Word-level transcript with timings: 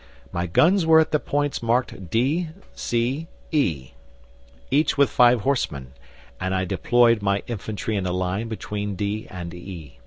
My 0.31 0.47
guns 0.47 0.83
were 0.83 0.99
at 0.99 1.11
the 1.11 1.19
points 1.19 1.61
marked 1.61 2.09
D 2.09 2.47
C 2.73 3.27
E, 3.51 3.91
each 4.71 4.97
with 4.97 5.11
five 5.11 5.41
horsemen, 5.41 5.93
and 6.39 6.55
I 6.55 6.65
deployed 6.65 7.21
my 7.21 7.43
infantry 7.45 7.95
in 7.95 8.07
a 8.07 8.11
line 8.11 8.47
between 8.47 8.95
D 8.95 9.27
and 9.29 9.53
E. 9.53 9.99